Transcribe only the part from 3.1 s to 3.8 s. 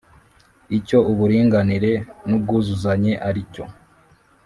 ari cyo.